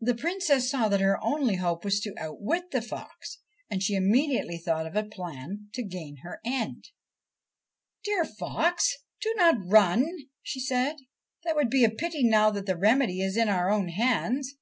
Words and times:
The 0.00 0.16
Princess 0.16 0.68
saw 0.68 0.88
that 0.88 1.00
her 1.00 1.22
only 1.22 1.54
hope 1.54 1.84
was 1.84 2.00
to 2.00 2.12
outwit 2.18 2.72
the 2.72 2.82
fox, 2.82 3.38
and 3.70 3.80
she 3.80 3.94
immediately 3.94 4.58
thought 4.58 4.84
of 4.84 4.96
a 4.96 5.04
plan 5.04 5.68
to 5.74 5.84
gain 5.84 6.16
her 6.24 6.40
end.' 6.44 6.88
Dear 8.04 8.24
fox, 8.24 8.96
do 9.20 9.32
not 9.36 9.64
run,' 9.64 10.22
she 10.42 10.58
said;' 10.58 10.96
that 11.44 11.54
would 11.54 11.70
be 11.70 11.84
a 11.84 11.88
pity 11.90 12.24
now 12.24 12.50
that 12.50 12.66
the 12.66 12.76
remedy 12.76 13.20
is 13.22 13.36
in 13.36 13.48
our 13.48 13.70
own 13.70 13.90
hands. 13.90 14.54